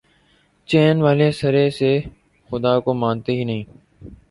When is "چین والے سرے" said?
0.69-1.69